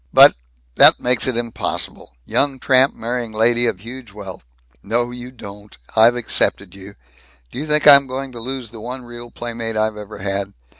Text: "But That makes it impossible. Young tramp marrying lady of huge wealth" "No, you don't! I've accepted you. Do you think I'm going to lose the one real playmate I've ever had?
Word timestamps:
"But 0.11 0.33
That 0.77 0.99
makes 0.99 1.27
it 1.27 1.37
impossible. 1.37 2.15
Young 2.25 2.57
tramp 2.57 2.95
marrying 2.95 3.33
lady 3.33 3.67
of 3.67 3.81
huge 3.81 4.11
wealth" 4.11 4.43
"No, 4.81 5.11
you 5.11 5.29
don't! 5.29 5.77
I've 5.95 6.15
accepted 6.15 6.73
you. 6.73 6.95
Do 7.51 7.59
you 7.59 7.67
think 7.67 7.85
I'm 7.85 8.07
going 8.07 8.31
to 8.31 8.39
lose 8.39 8.71
the 8.71 8.81
one 8.81 9.03
real 9.03 9.29
playmate 9.29 9.77
I've 9.77 9.97
ever 9.97 10.17
had? 10.17 10.53